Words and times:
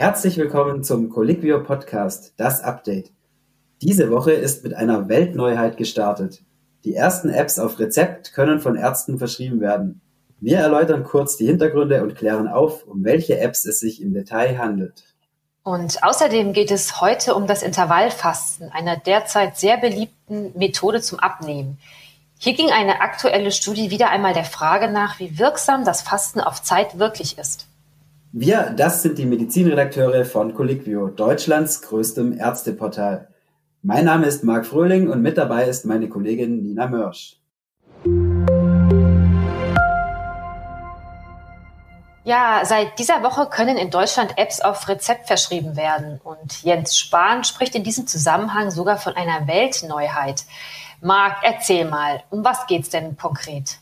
Herzlich 0.00 0.38
willkommen 0.38 0.82
zum 0.82 1.10
Colliquio 1.10 1.62
Podcast, 1.62 2.32
das 2.38 2.62
Update. 2.62 3.12
Diese 3.82 4.10
Woche 4.10 4.32
ist 4.32 4.64
mit 4.64 4.72
einer 4.72 5.10
Weltneuheit 5.10 5.76
gestartet. 5.76 6.40
Die 6.84 6.94
ersten 6.94 7.28
Apps 7.28 7.58
auf 7.58 7.78
Rezept 7.78 8.32
können 8.32 8.60
von 8.60 8.76
Ärzten 8.76 9.18
verschrieben 9.18 9.60
werden. 9.60 10.00
Wir 10.40 10.56
erläutern 10.56 11.04
kurz 11.04 11.36
die 11.36 11.44
Hintergründe 11.44 12.02
und 12.02 12.14
klären 12.14 12.48
auf, 12.48 12.86
um 12.86 13.04
welche 13.04 13.40
Apps 13.40 13.66
es 13.66 13.80
sich 13.80 14.00
im 14.00 14.14
Detail 14.14 14.56
handelt. 14.56 15.04
Und 15.64 16.02
außerdem 16.02 16.54
geht 16.54 16.70
es 16.70 17.02
heute 17.02 17.34
um 17.34 17.46
das 17.46 17.62
Intervallfasten, 17.62 18.70
einer 18.72 18.96
derzeit 18.96 19.58
sehr 19.58 19.76
beliebten 19.76 20.58
Methode 20.58 21.02
zum 21.02 21.18
Abnehmen. 21.18 21.76
Hier 22.38 22.54
ging 22.54 22.70
eine 22.70 23.02
aktuelle 23.02 23.50
Studie 23.50 23.90
wieder 23.90 24.08
einmal 24.08 24.32
der 24.32 24.46
Frage 24.46 24.90
nach, 24.90 25.20
wie 25.20 25.38
wirksam 25.38 25.84
das 25.84 26.00
Fasten 26.00 26.40
auf 26.40 26.62
Zeit 26.62 26.98
wirklich 26.98 27.36
ist. 27.36 27.66
Wir, 28.32 28.72
das 28.76 29.02
sind 29.02 29.18
die 29.18 29.26
Medizinredakteure 29.26 30.24
von 30.24 30.54
Colliquio, 30.54 31.08
Deutschlands 31.08 31.82
größtem 31.82 32.38
Ärzteportal. 32.38 33.28
Mein 33.82 34.04
Name 34.04 34.26
ist 34.26 34.44
Marc 34.44 34.66
Fröhling 34.66 35.10
und 35.10 35.20
mit 35.20 35.36
dabei 35.36 35.64
ist 35.64 35.84
meine 35.84 36.08
Kollegin 36.08 36.62
Nina 36.62 36.86
Mörsch. 36.86 37.38
Ja, 42.22 42.60
seit 42.64 43.00
dieser 43.00 43.24
Woche 43.24 43.46
können 43.46 43.76
in 43.76 43.90
Deutschland 43.90 44.38
Apps 44.38 44.60
auf 44.60 44.88
Rezept 44.88 45.26
verschrieben 45.26 45.74
werden. 45.76 46.20
Und 46.22 46.62
Jens 46.62 46.96
Spahn 46.96 47.42
spricht 47.42 47.74
in 47.74 47.82
diesem 47.82 48.06
Zusammenhang 48.06 48.70
sogar 48.70 48.98
von 48.98 49.16
einer 49.16 49.48
Weltneuheit. 49.48 50.44
Marc, 51.00 51.38
erzähl 51.42 51.84
mal, 51.84 52.22
um 52.30 52.44
was 52.44 52.68
geht's 52.68 52.90
denn 52.90 53.16
konkret? 53.16 53.80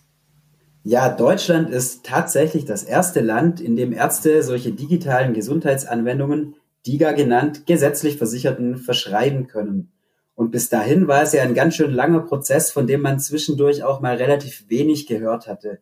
Ja, 0.84 1.09
Deutschland 1.09 1.70
ist 1.70 2.05
tatsächlich 2.06 2.64
das 2.64 2.82
erste 2.82 3.20
Land, 3.20 3.60
in 3.60 3.77
dem 3.77 3.92
Ärzte 3.92 4.42
solche 4.42 4.73
digitalen 4.73 5.34
Gesundheitsanwendungen, 5.34 6.54
DIGA 6.87 7.12
genannt, 7.12 7.66
gesetzlich 7.66 8.16
Versicherten 8.16 8.77
verschreiben 8.77 9.48
können. 9.48 9.93
Und 10.34 10.52
bis 10.52 10.68
dahin 10.68 11.09
war 11.09 11.23
es 11.23 11.32
ja 11.32 11.43
ein 11.43 11.54
ganz 11.54 11.74
schön 11.74 11.90
langer 11.90 12.21
Prozess, 12.21 12.71
von 12.71 12.87
dem 12.87 13.01
man 13.01 13.18
zwischendurch 13.18 13.82
auch 13.82 14.01
mal 14.01 14.16
relativ 14.16 14.65
wenig 14.68 15.06
gehört 15.06 15.49
hatte. 15.49 15.80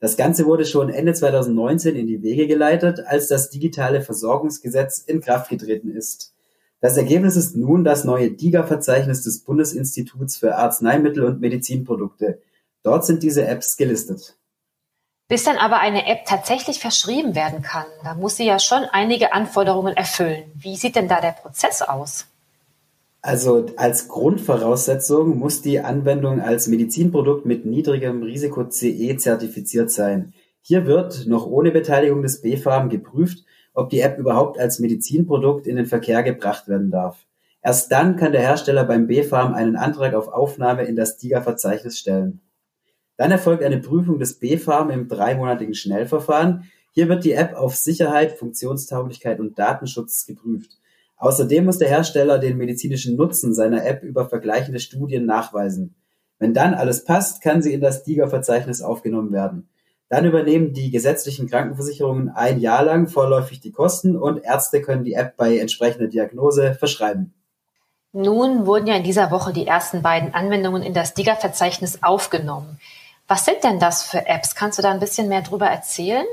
Das 0.00 0.16
Ganze 0.16 0.46
wurde 0.46 0.64
schon 0.64 0.90
Ende 0.90 1.14
2019 1.14 1.94
in 1.94 2.08
die 2.08 2.22
Wege 2.22 2.48
geleitet, 2.48 2.98
als 3.06 3.28
das 3.28 3.50
digitale 3.50 4.00
Versorgungsgesetz 4.00 4.98
in 4.98 5.20
Kraft 5.20 5.48
getreten 5.48 5.92
ist. 5.92 6.34
Das 6.80 6.96
Ergebnis 6.96 7.36
ist 7.36 7.54
nun 7.54 7.84
das 7.84 8.02
neue 8.02 8.32
DIGA-Verzeichnis 8.32 9.22
des 9.22 9.44
Bundesinstituts 9.44 10.36
für 10.36 10.56
Arzneimittel 10.56 11.22
und 11.22 11.40
Medizinprodukte. 11.40 12.40
Dort 12.82 13.06
sind 13.06 13.22
diese 13.22 13.46
Apps 13.46 13.76
gelistet. 13.76 14.36
Bis 15.28 15.44
dann 15.44 15.56
aber 15.56 15.80
eine 15.80 16.06
App 16.06 16.26
tatsächlich 16.26 16.78
verschrieben 16.78 17.34
werden 17.34 17.62
kann, 17.62 17.86
da 18.04 18.14
muss 18.14 18.36
sie 18.36 18.44
ja 18.44 18.58
schon 18.58 18.84
einige 18.84 19.32
Anforderungen 19.32 19.96
erfüllen. 19.96 20.44
Wie 20.54 20.76
sieht 20.76 20.96
denn 20.96 21.08
da 21.08 21.20
der 21.20 21.32
Prozess 21.32 21.80
aus? 21.80 22.26
Also 23.22 23.66
als 23.76 24.08
Grundvoraussetzung 24.08 25.38
muss 25.38 25.62
die 25.62 25.78
Anwendung 25.78 26.40
als 26.40 26.66
Medizinprodukt 26.66 27.46
mit 27.46 27.64
niedrigem 27.64 28.22
Risiko 28.24 28.64
CE 28.64 29.16
zertifiziert 29.16 29.92
sein. 29.92 30.34
Hier 30.60 30.86
wird 30.86 31.26
noch 31.28 31.46
ohne 31.46 31.70
Beteiligung 31.70 32.22
des 32.22 32.42
BfArM 32.42 32.88
geprüft, 32.88 33.44
ob 33.74 33.90
die 33.90 34.00
App 34.00 34.18
überhaupt 34.18 34.58
als 34.58 34.80
Medizinprodukt 34.80 35.66
in 35.66 35.76
den 35.76 35.86
Verkehr 35.86 36.24
gebracht 36.24 36.66
werden 36.66 36.90
darf. 36.90 37.16
Erst 37.62 37.92
dann 37.92 38.16
kann 38.16 38.32
der 38.32 38.40
Hersteller 38.40 38.84
beim 38.84 39.06
BfArM 39.06 39.54
einen 39.54 39.76
Antrag 39.76 40.14
auf 40.14 40.28
Aufnahme 40.28 40.82
in 40.82 40.96
das 40.96 41.16
DIGA-Verzeichnis 41.16 41.98
stellen. 41.98 42.40
Dann 43.22 43.30
erfolgt 43.30 43.62
eine 43.62 43.78
Prüfung 43.78 44.18
des 44.18 44.40
BfArM 44.40 44.90
im 44.90 45.06
dreimonatigen 45.06 45.74
Schnellverfahren. 45.74 46.64
Hier 46.90 47.08
wird 47.08 47.24
die 47.24 47.34
App 47.34 47.54
auf 47.54 47.76
Sicherheit, 47.76 48.32
Funktionstauglichkeit 48.32 49.38
und 49.38 49.56
Datenschutz 49.56 50.26
geprüft. 50.26 50.72
Außerdem 51.18 51.64
muss 51.64 51.78
der 51.78 51.88
Hersteller 51.88 52.40
den 52.40 52.56
medizinischen 52.56 53.14
Nutzen 53.14 53.54
seiner 53.54 53.86
App 53.86 54.02
über 54.02 54.28
vergleichende 54.28 54.80
Studien 54.80 55.24
nachweisen. 55.24 55.94
Wenn 56.40 56.52
dann 56.52 56.74
alles 56.74 57.04
passt, 57.04 57.42
kann 57.42 57.62
sie 57.62 57.72
in 57.72 57.80
das 57.80 58.02
DIGA-Verzeichnis 58.02 58.82
aufgenommen 58.82 59.30
werden. 59.30 59.68
Dann 60.08 60.26
übernehmen 60.26 60.72
die 60.72 60.90
gesetzlichen 60.90 61.48
Krankenversicherungen 61.48 62.28
ein 62.28 62.58
Jahr 62.58 62.84
lang 62.84 63.06
vorläufig 63.06 63.60
die 63.60 63.70
Kosten 63.70 64.16
und 64.16 64.42
Ärzte 64.42 64.82
können 64.82 65.04
die 65.04 65.14
App 65.14 65.36
bei 65.36 65.58
entsprechender 65.58 66.08
Diagnose 66.08 66.74
verschreiben. 66.74 67.32
Nun 68.10 68.66
wurden 68.66 68.88
ja 68.88 68.96
in 68.96 69.04
dieser 69.04 69.30
Woche 69.30 69.52
die 69.52 69.68
ersten 69.68 70.02
beiden 70.02 70.34
Anwendungen 70.34 70.82
in 70.82 70.92
das 70.92 71.14
DIGA-Verzeichnis 71.14 72.02
aufgenommen. 72.02 72.80
Was 73.28 73.44
sind 73.44 73.64
denn 73.64 73.78
das 73.78 74.02
für 74.02 74.26
Apps? 74.26 74.54
Kannst 74.54 74.78
du 74.78 74.82
da 74.82 74.90
ein 74.90 75.00
bisschen 75.00 75.28
mehr 75.28 75.42
drüber 75.42 75.66
erzählen? 75.66 76.26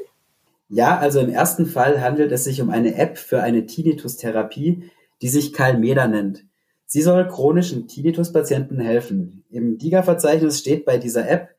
Ja, 0.67 0.97
also 0.97 1.19
im 1.19 1.29
ersten 1.29 1.65
Fall 1.65 2.01
handelt 2.01 2.31
es 2.31 2.43
sich 2.43 2.61
um 2.61 2.69
eine 2.69 2.95
App 2.95 3.17
für 3.17 3.41
eine 3.41 3.65
Tinnitus-Therapie, 3.65 4.91
die 5.21 5.29
sich 5.29 5.53
Calmeda 5.53 6.07
nennt. 6.07 6.45
Sie 6.85 7.01
soll 7.01 7.27
chronischen 7.27 7.87
Tinnitus-Patienten 7.87 8.79
helfen. 8.79 9.43
Im 9.49 9.77
DIGA-Verzeichnis 9.77 10.59
steht 10.59 10.85
bei 10.85 10.97
dieser 10.97 11.29
App, 11.29 11.49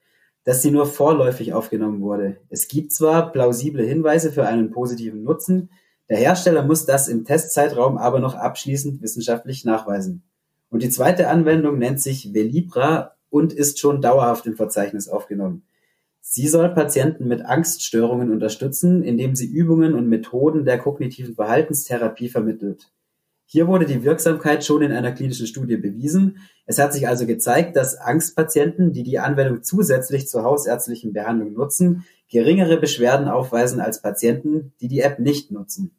dass 0.44 0.62
sie 0.62 0.70
nur 0.70 0.86
vorläufig 0.86 1.52
aufgenommen 1.52 2.00
wurde. 2.00 2.38
Es 2.48 2.68
gibt 2.68 2.92
zwar 2.92 3.30
plausible 3.32 3.84
Hinweise 3.84 4.32
für 4.32 4.46
einen 4.46 4.70
positiven 4.70 5.22
Nutzen, 5.22 5.70
der 6.10 6.18
Hersteller 6.18 6.64
muss 6.64 6.86
das 6.86 7.06
im 7.06 7.24
Testzeitraum 7.24 7.96
aber 7.96 8.18
noch 8.18 8.34
abschließend 8.34 9.00
wissenschaftlich 9.00 9.64
nachweisen. 9.64 10.24
Und 10.68 10.82
die 10.82 10.90
zweite 10.90 11.28
Anwendung 11.28 11.78
nennt 11.78 12.00
sich 12.00 12.34
Velibra 12.34 13.14
und 13.30 13.52
ist 13.52 13.78
schon 13.78 14.02
dauerhaft 14.02 14.46
im 14.46 14.56
Verzeichnis 14.56 15.08
aufgenommen. 15.08 15.62
Sie 16.20 16.46
soll 16.48 16.68
Patienten 16.74 17.26
mit 17.28 17.44
Angststörungen 17.44 18.30
unterstützen, 18.30 19.02
indem 19.02 19.34
sie 19.34 19.46
Übungen 19.46 19.94
und 19.94 20.08
Methoden 20.08 20.64
der 20.64 20.78
kognitiven 20.78 21.34
Verhaltenstherapie 21.34 22.28
vermittelt. 22.28 22.90
Hier 23.46 23.66
wurde 23.66 23.86
die 23.86 24.04
Wirksamkeit 24.04 24.64
schon 24.64 24.82
in 24.82 24.92
einer 24.92 25.10
klinischen 25.10 25.48
Studie 25.48 25.76
bewiesen. 25.76 26.38
Es 26.66 26.78
hat 26.78 26.92
sich 26.92 27.08
also 27.08 27.26
gezeigt, 27.26 27.74
dass 27.74 27.96
Angstpatienten, 27.96 28.92
die 28.92 29.02
die 29.02 29.18
Anwendung 29.18 29.64
zusätzlich 29.64 30.28
zur 30.28 30.44
hausärztlichen 30.44 31.12
Behandlung 31.12 31.54
nutzen, 31.54 32.04
geringere 32.28 32.76
Beschwerden 32.76 33.26
aufweisen 33.26 33.80
als 33.80 34.02
Patienten, 34.02 34.72
die 34.80 34.86
die 34.86 35.00
App 35.00 35.18
nicht 35.18 35.50
nutzen. 35.50 35.90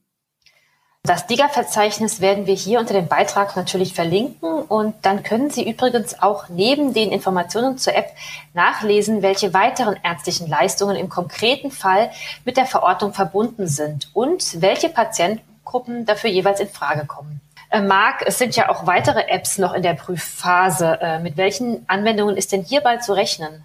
Das 1.04 1.26
DIGA-Verzeichnis 1.26 2.22
werden 2.22 2.46
wir 2.46 2.54
hier 2.54 2.80
unter 2.80 2.94
dem 2.94 3.08
Beitrag 3.08 3.56
natürlich 3.56 3.96
verlinken 3.96 4.62
und 4.62 4.94
dann 5.02 5.24
können 5.24 5.50
Sie 5.50 5.68
übrigens 5.68 6.22
auch 6.22 6.48
neben 6.48 6.94
den 6.94 7.12
Informationen 7.12 7.80
zur 7.80 7.96
App 7.96 8.12
nachlesen, 8.54 9.24
welche 9.24 9.52
weiteren 9.52 9.98
ärztlichen 10.04 10.48
Leistungen 10.48 10.96
im 10.96 11.10
konkreten 11.10 11.72
Fall 11.72 12.12
mit 12.46 12.56
der 12.56 12.68
Verordnung 12.68 13.14
verbunden 13.14 13.66
sind 13.66 14.12
und 14.14 14.62
welche 14.62 14.90
Patientengruppen 14.90 16.06
dafür 16.06 16.30
jeweils 16.30 16.60
in 16.60 16.70
Frage 16.70 17.08
kommen. 17.08 17.42
Äh, 17.72 17.82
Marc, 17.82 18.24
es 18.28 18.38
sind 18.38 18.56
ja 18.56 18.70
auch 18.70 18.86
weitere 18.86 19.28
Apps 19.28 19.58
noch 19.58 19.74
in 19.74 19.82
der 19.82 19.96
Prüfphase. 19.96 21.00
Äh, 21.02 21.20
mit 21.20 21.36
welchen 21.36 21.84
Anwendungen 21.90 22.38
ist 22.38 22.52
denn 22.52 22.62
hierbei 22.62 22.98
zu 22.98 23.14
rechnen? 23.14 23.64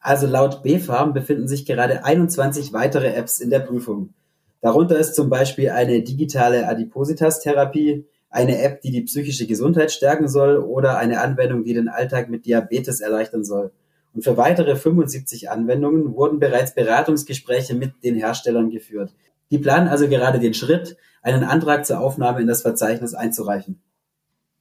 Also 0.00 0.26
laut 0.26 0.62
BfArM 0.62 1.12
befinden 1.12 1.48
sich 1.48 1.66
gerade 1.66 2.06
21 2.06 2.72
weitere 2.72 3.12
Apps 3.14 3.40
in 3.40 3.50
der 3.50 3.60
Prüfung. 3.60 4.14
Darunter 4.62 4.96
ist 4.96 5.16
zum 5.16 5.28
Beispiel 5.28 5.70
eine 5.70 6.02
digitale 6.02 6.68
Adipositas-Therapie, 6.68 8.06
eine 8.30 8.62
App, 8.62 8.80
die 8.80 8.92
die 8.92 9.02
psychische 9.02 9.46
Gesundheit 9.46 9.90
stärken 9.90 10.28
soll 10.28 10.56
oder 10.56 10.96
eine 10.98 11.20
Anwendung, 11.20 11.64
die 11.64 11.74
den 11.74 11.88
Alltag 11.88 12.30
mit 12.30 12.46
Diabetes 12.46 13.00
erleichtern 13.00 13.44
soll. 13.44 13.72
Und 14.14 14.22
für 14.22 14.36
weitere 14.36 14.76
75 14.76 15.50
Anwendungen 15.50 16.14
wurden 16.14 16.38
bereits 16.38 16.74
Beratungsgespräche 16.74 17.74
mit 17.74 18.04
den 18.04 18.14
Herstellern 18.14 18.70
geführt. 18.70 19.12
Die 19.50 19.58
planen 19.58 19.88
also 19.88 20.08
gerade 20.08 20.38
den 20.38 20.54
Schritt, 20.54 20.96
einen 21.22 21.42
Antrag 21.42 21.84
zur 21.84 22.00
Aufnahme 22.00 22.40
in 22.40 22.46
das 22.46 22.62
Verzeichnis 22.62 23.14
einzureichen. 23.14 23.82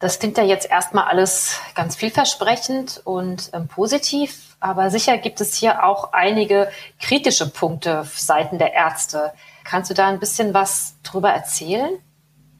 Das 0.02 0.18
klingt 0.18 0.36
ja 0.40 0.44
jetzt 0.44 0.70
erstmal 0.70 1.06
alles 1.06 1.60
ganz 1.76 1.96
vielversprechend 1.96 3.02
und 3.04 3.52
ähm, 3.54 3.68
positiv, 3.68 4.58
aber 4.60 4.90
sicher 4.90 5.20
gibt 5.20 5.40
es 5.42 5.54
hier 5.54 5.84
auch 5.84 6.12
einige 6.12 6.70
kritische 7.00 7.48
Punkte 7.48 8.04
seiten 8.12 8.58
der 8.58 8.74
Ärzte. 8.74 9.32
Kannst 9.64 9.92
du 9.92 9.94
da 9.94 10.08
ein 10.08 10.20
bisschen 10.20 10.56
was 10.56 10.96
drüber 11.04 11.30
erzählen? 11.30 12.00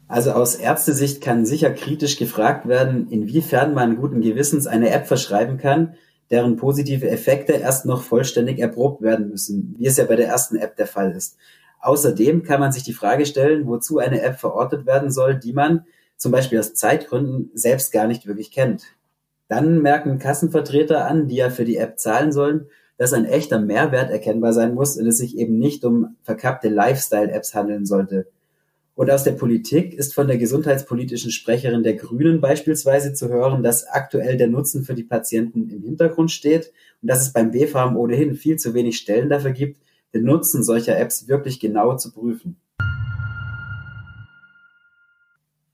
Also 0.06 0.30
aus 0.32 0.54
Ärztesicht 0.54 1.20
kann 1.20 1.44
sicher 1.44 1.72
kritisch 1.72 2.16
gefragt 2.16 2.68
werden, 2.68 3.08
inwiefern 3.10 3.74
man 3.74 3.96
guten 3.96 4.20
Gewissens 4.20 4.68
eine 4.68 4.90
App 4.90 5.08
verschreiben 5.08 5.58
kann, 5.58 5.96
deren 6.30 6.56
positive 6.56 7.10
Effekte 7.10 7.54
erst 7.54 7.86
noch 7.86 8.02
vollständig 8.02 8.60
erprobt 8.60 9.02
werden 9.02 9.30
müssen, 9.30 9.74
wie 9.78 9.86
es 9.86 9.96
ja 9.96 10.04
bei 10.04 10.14
der 10.14 10.28
ersten 10.28 10.56
App 10.56 10.76
der 10.76 10.86
Fall 10.86 11.10
ist. 11.10 11.38
Außerdem 11.80 12.44
kann 12.44 12.60
man 12.60 12.70
sich 12.70 12.84
die 12.84 12.92
Frage 12.92 13.26
stellen, 13.26 13.66
wozu 13.66 13.98
eine 13.98 14.22
App 14.22 14.38
verortet 14.38 14.86
werden 14.86 15.10
soll, 15.10 15.34
die 15.34 15.52
man 15.52 15.86
zum 16.22 16.30
Beispiel 16.30 16.60
aus 16.60 16.72
Zeitgründen 16.74 17.50
selbst 17.52 17.90
gar 17.90 18.06
nicht 18.06 18.28
wirklich 18.28 18.52
kennt. 18.52 18.84
Dann 19.48 19.82
merken 19.82 20.20
Kassenvertreter 20.20 21.04
an, 21.04 21.26
die 21.26 21.34
ja 21.34 21.50
für 21.50 21.64
die 21.64 21.78
App 21.78 21.98
zahlen 21.98 22.30
sollen, 22.30 22.66
dass 22.96 23.12
ein 23.12 23.24
echter 23.24 23.58
Mehrwert 23.58 24.08
erkennbar 24.08 24.52
sein 24.52 24.72
muss 24.72 24.96
und 24.96 25.04
es 25.08 25.18
sich 25.18 25.36
eben 25.36 25.58
nicht 25.58 25.84
um 25.84 26.16
verkappte 26.22 26.68
Lifestyle-Apps 26.68 27.56
handeln 27.56 27.86
sollte. 27.86 28.28
Und 28.94 29.10
aus 29.10 29.24
der 29.24 29.32
Politik 29.32 29.94
ist 29.94 30.14
von 30.14 30.28
der 30.28 30.38
gesundheitspolitischen 30.38 31.32
Sprecherin 31.32 31.82
der 31.82 31.94
Grünen 31.94 32.40
beispielsweise 32.40 33.14
zu 33.14 33.28
hören, 33.28 33.64
dass 33.64 33.88
aktuell 33.88 34.36
der 34.36 34.46
Nutzen 34.46 34.84
für 34.84 34.94
die 34.94 35.02
Patienten 35.02 35.70
im 35.70 35.82
Hintergrund 35.82 36.30
steht 36.30 36.72
und 37.02 37.10
dass 37.10 37.22
es 37.22 37.32
beim 37.32 37.50
BfArM 37.50 37.96
ohnehin 37.96 38.36
viel 38.36 38.58
zu 38.58 38.74
wenig 38.74 38.96
Stellen 38.96 39.28
dafür 39.28 39.50
gibt, 39.50 39.82
den 40.14 40.22
Nutzen 40.22 40.62
solcher 40.62 40.96
Apps 40.96 41.26
wirklich 41.26 41.58
genau 41.58 41.96
zu 41.96 42.12
prüfen. 42.12 42.58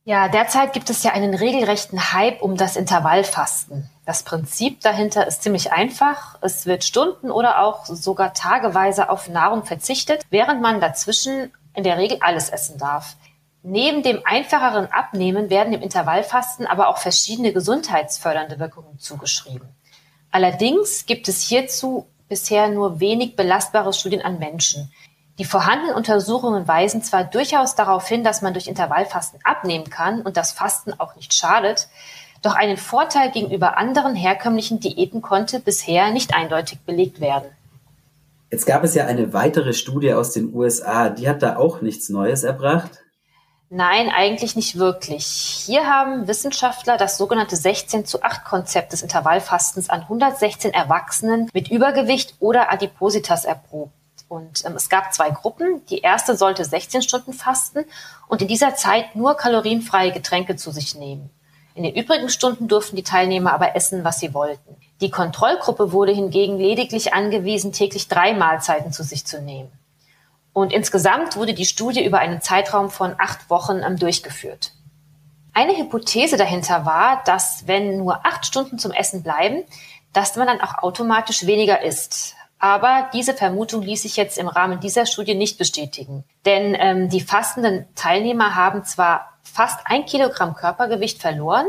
Ja, 0.09 0.29
derzeit 0.29 0.73
gibt 0.73 0.89
es 0.89 1.03
ja 1.03 1.13
einen 1.13 1.35
regelrechten 1.35 2.15
Hype 2.15 2.41
um 2.41 2.57
das 2.57 2.77
Intervallfasten. 2.77 3.91
Das 4.07 4.23
Prinzip 4.23 4.81
dahinter 4.81 5.27
ist 5.27 5.43
ziemlich 5.43 5.71
einfach. 5.71 6.39
Es 6.41 6.65
wird 6.65 6.83
Stunden 6.83 7.31
oder 7.31 7.61
auch 7.61 7.85
sogar 7.85 8.33
tageweise 8.33 9.11
auf 9.11 9.29
Nahrung 9.29 9.67
verzichtet, 9.67 10.25
während 10.31 10.63
man 10.63 10.81
dazwischen 10.81 11.53
in 11.75 11.85
der 11.85 11.99
Regel 11.99 12.17
alles 12.23 12.49
essen 12.49 12.79
darf. 12.79 13.17
Neben 13.63 14.03
dem 14.03 14.23
einfacheren 14.25 14.87
Abnehmen 14.91 15.51
werden 15.51 15.73
dem 15.73 15.83
Intervallfasten 15.83 16.67
aber 16.67 16.89
auch 16.89 16.97
verschiedene 16.97 17.53
gesundheitsfördernde 17.53 18.59
Wirkungen 18.59 18.99
zugeschrieben. 18.99 19.69
Allerdings 20.31 21.05
gibt 21.05 21.29
es 21.29 21.43
hierzu 21.43 22.07
bisher 22.31 22.71
nur 22.71 22.99
wenig 23.01 23.37
belastbare 23.37 23.93
Studien 23.93 24.23
an 24.23 24.39
Menschen. 24.39 24.91
Die 25.39 25.45
vorhandenen 25.45 25.95
Untersuchungen 25.95 26.67
weisen 26.67 27.03
zwar 27.03 27.23
durchaus 27.23 27.77
darauf 27.77 28.09
hin, 28.09 28.25
dass 28.25 28.43
man 28.43 28.55
durch 28.55 28.67
Intervallfasten 28.67 29.39
abnehmen 29.45 29.89
kann 29.89 30.23
und 30.23 30.37
das 30.37 30.51
Fasten 30.51 30.93
auch 30.99 31.15
nicht 31.15 31.33
schadet, 31.33 31.89
doch 32.43 32.55
einen 32.55 32.77
Vorteil 32.77 33.31
gegenüber 33.31 33.79
anderen 33.79 34.15
herkömmlichen 34.17 34.81
Diäten 34.81 35.23
konnte 35.23 35.61
bisher 35.61 36.11
nicht 36.11 36.35
eindeutig 36.35 36.81
belegt 36.81 37.21
werden. 37.21 37.49
Jetzt 38.51 38.67
gab 38.67 38.83
es 38.83 38.95
ja 38.95 39.07
eine 39.07 39.33
weitere 39.33 39.75
Studie 39.75 40.13
aus 40.15 40.33
den 40.33 40.55
USA, 40.55 41.11
die 41.11 41.29
hat 41.29 41.43
da 41.43 41.57
auch 41.57 41.83
nichts 41.83 42.09
Neues 42.09 42.43
erbracht. 42.45 42.91
Nein, 43.71 44.09
eigentlich 44.09 44.57
nicht 44.57 44.79
wirklich. 44.79 45.27
Hier 45.27 45.87
haben 45.87 46.27
Wissenschaftler 46.27 46.97
das 46.97 47.19
sogenannte 47.19 47.55
16 47.55 48.07
zu 48.07 48.23
8 48.23 48.45
Konzept 48.45 48.93
des 48.93 49.03
Intervallfastens 49.03 49.91
an 49.91 50.03
116 50.03 50.73
Erwachsenen 50.73 51.51
mit 51.53 51.71
Übergewicht 51.71 52.37
oder 52.41 52.73
Adipositas 52.73 53.45
erprobt. 53.45 53.93
Und 54.29 54.65
ähm, 54.65 54.75
es 54.77 54.89
gab 54.89 55.15
zwei 55.15 55.31
Gruppen. 55.31 55.85
Die 55.87 56.01
erste 56.01 56.37
sollte 56.37 56.65
16 56.65 57.03
Stunden 57.03 57.33
fasten 57.33 57.85
und 58.29 58.43
in 58.43 58.49
dieser 58.49 58.75
Zeit 58.75 59.17
nur 59.17 59.37
kalorienfreie 59.37 60.13
Getränke 60.13 60.57
zu 60.57 60.71
sich 60.71 60.95
nehmen. 60.95 61.31
In 61.75 61.85
den 61.85 61.95
übrigen 61.95 62.29
Stunden 62.29 62.69
durften 62.69 62.97
die 62.97 63.05
Teilnehmer 63.05 63.53
aber 63.53 63.77
essen, 63.77 64.05
was 64.05 64.19
sie 64.19 64.35
wollten. 64.35 64.77
Die 65.01 65.11
Kontrollgruppe 65.11 65.93
wurde 65.93 66.13
hingegen 66.13 66.59
lediglich 66.59 67.15
angewiesen, 67.15 67.73
täglich 67.73 68.09
drei 68.09 68.35
Mahlzeiten 68.35 68.93
zu 68.93 69.05
sich 69.05 69.25
zu 69.25 69.41
nehmen. 69.41 69.71
Und 70.53 70.73
insgesamt 70.73 71.37
wurde 71.37 71.55
die 71.55 71.67
Studie 71.67 72.05
über 72.05 72.19
einen 72.19 72.41
Zeitraum 72.41 72.91
von 72.91 73.15
acht 73.19 73.49
Wochen 73.49 73.81
ähm, 73.85 73.97
durchgeführt. 73.97 74.73
Eine 75.53 75.77
Hypothese 75.77 76.37
dahinter 76.37 76.85
war, 76.85 77.23
dass 77.25 77.67
wenn 77.69 77.99
nur 77.99 78.27
acht 78.27 78.45
Stunden 78.45 78.79
zum 78.79 78.91
Essen 78.91 79.23
bleiben, 79.23 79.63
dass 80.13 80.35
man 80.35 80.49
dann 80.49 80.61
auch 80.61 80.83
automatisch 80.83 81.47
weniger 81.47 81.83
isst. 81.83 82.35
Aber 82.59 83.09
diese 83.13 83.35
Vermutung 83.35 83.83
ließ 83.83 84.03
sich 84.03 84.17
jetzt 84.17 84.37
im 84.37 84.49
Rahmen 84.49 84.81
dieser 84.81 85.07
Studie 85.07 85.35
nicht 85.35 85.59
bestätigen. 85.59 86.25
Denn 86.45 86.77
ähm, 86.79 87.09
die 87.09 87.21
fastenden 87.21 87.87
Teilnehmer 87.95 88.57
haben 88.57 88.85
zwar 88.85 89.39
fast 89.43 89.81
ein 89.85 90.07
Kilogramm 90.07 90.55
Körpergewicht 90.55 91.21
verloren, 91.21 91.67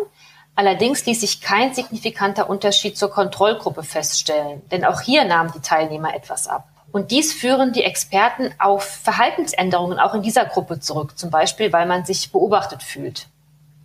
allerdings 0.55 1.05
ließ 1.05 1.21
sich 1.21 1.41
kein 1.41 1.73
signifikanter 1.73 2.49
Unterschied 2.49 2.97
zur 2.97 3.11
Kontrollgruppe 3.11 3.83
feststellen. 3.83 4.61
Denn 4.69 4.83
auch 4.83 5.01
hier 5.01 5.25
nahmen 5.25 5.51
die 5.55 5.61
Teilnehmer 5.61 6.15
etwas 6.15 6.47
ab. 6.47 6.67
Und 6.91 7.11
dies 7.11 7.33
führen 7.33 7.71
die 7.71 7.83
Experten 7.83 8.51
auf 8.57 8.83
Verhaltensänderungen 8.83 9.99
auch 9.99 10.15
in 10.15 10.23
dieser 10.23 10.45
Gruppe 10.45 10.79
zurück, 10.79 11.19
zum 11.19 11.29
Beispiel 11.29 11.71
weil 11.71 11.85
man 11.85 12.03
sich 12.03 12.31
beobachtet 12.31 12.81
fühlt. 12.81 13.27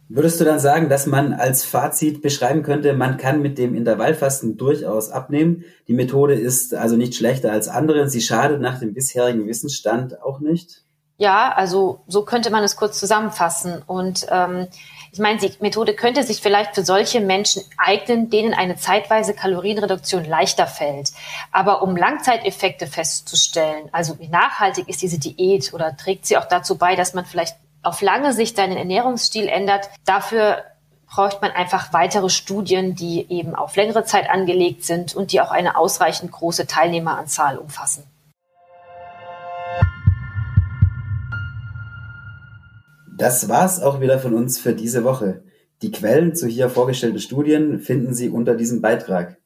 Würdest 0.09 0.39
du 0.39 0.45
dann 0.45 0.59
sagen, 0.59 0.89
dass 0.91 1.07
man 1.07 1.33
als 1.33 1.65
Fazit 1.65 2.21
beschreiben 2.21 2.63
könnte, 2.63 2.93
man 2.93 3.17
kann 3.17 3.41
mit 3.41 3.57
dem 3.57 3.75
Intervallfasten 3.75 4.59
durchaus 4.59 5.11
abnehmen? 5.11 5.65
Die 5.89 5.95
Methode 5.95 6.35
ist 6.35 6.75
also 6.75 6.97
nicht 6.97 7.15
schlechter 7.15 7.51
als 7.51 7.69
andere. 7.69 8.09
Sie 8.09 8.21
schadet 8.21 8.61
nach 8.61 8.79
dem 8.79 8.93
bisherigen 8.93 9.47
Wissensstand 9.47 10.21
auch 10.23 10.41
nicht? 10.41 10.83
Ja, 11.17 11.53
also 11.53 12.01
so 12.07 12.25
könnte 12.25 12.51
man 12.51 12.65
es 12.65 12.77
kurz 12.77 12.99
zusammenfassen. 12.99 13.83
Und 13.87 14.27
ähm, 14.31 14.67
ich 15.13 15.21
meine, 15.21 15.39
die 15.39 15.53
Methode 15.61 15.95
könnte 15.95 16.23
sich 16.25 16.43
vielleicht 16.43 16.75
für 16.75 16.85
solche 16.85 17.21
Menschen 17.21 17.63
eignen, 17.79 18.31
denen 18.31 18.53
eine 18.53 18.77
zeitweise 18.77 19.33
Kalorienreduktion 19.33 20.25
leichter 20.25 20.67
fällt. 20.67 21.13
Aber 21.53 21.83
um 21.83 21.97
Langzeiteffekte 21.97 22.89
festzustellen, 22.89 23.89
also 23.93 24.19
wie 24.19 24.29
nachhaltig 24.29 24.89
ist 24.89 25.03
diese 25.03 25.21
Diät 25.21 25.73
oder 25.73 25.97
trägt 25.97 26.27
sie 26.27 26.37
auch 26.37 26.47
dazu 26.47 26.77
bei, 26.77 26.97
dass 26.97 27.15
man 27.15 27.25
vielleicht 27.25 27.57
auf 27.85 28.01
lange 28.01 28.33
Sicht 28.33 28.57
seinen 28.57 28.77
Ernährungsstil 28.77 29.49
ändert, 29.49 29.91
dafür 30.05 30.65
braucht 31.07 31.43
man 31.43 31.53
einfach 31.53 31.93
weitere 31.93 32.29
Studien, 32.31 32.95
die 32.95 33.27
eben 33.31 33.55
auf 33.55 33.77
längere 33.77 34.05
Zeit 34.05 34.29
angelegt 34.29 34.85
sind 34.85 35.15
und 35.15 35.33
die 35.33 35.41
auch 35.41 35.51
eine 35.51 35.77
ausreichend 35.77 36.33
große 36.33 36.67
Teilnehmeranzahl 36.67 37.59
umfassen. 37.59 38.05
Das 43.17 43.49
war's 43.49 43.81
auch 43.81 44.01
wieder 44.01 44.19
von 44.19 44.35
uns 44.35 44.59
für 44.59 44.73
diese 44.73 45.05
Woche. 45.05 45.45
Die 45.83 45.93
Quellen 45.93 46.35
zu 46.35 46.49
hier 46.49 46.69
vorgestellten 46.69 47.21
Studien 47.21 47.79
finden 47.79 48.13
Sie 48.13 48.29
unter 48.29 48.57
diesem 48.57 48.81
Beitrag. 48.81 49.37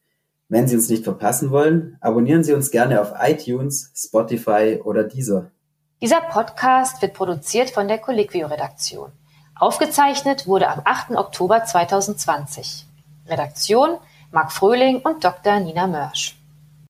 Wenn 0.47 0.67
Sie 0.67 0.75
uns 0.75 0.89
nicht 0.89 1.03
verpassen 1.03 1.51
wollen, 1.51 1.97
abonnieren 2.01 2.43
Sie 2.43 2.53
uns 2.53 2.71
gerne 2.71 2.99
auf 2.99 3.13
iTunes, 3.19 3.91
Spotify 3.95 4.79
oder 4.83 5.03
Deezer. 5.03 5.51
Dieser 6.01 6.21
Podcast 6.21 7.01
wird 7.01 7.13
produziert 7.13 7.71
von 7.71 7.89
der 7.89 7.97
Colliquio-Redaktion. 7.97 9.11
Aufgezeichnet 9.53 10.47
wurde 10.47 10.69
am 10.69 10.81
8. 10.85 11.11
Oktober 11.11 11.65
2020. 11.65 12.85
Redaktion 13.27 13.97
Marc 14.31 14.53
Fröhling 14.53 15.01
und 15.01 15.25
Dr. 15.25 15.59
Nina 15.59 15.87
Mörsch. 15.87 16.38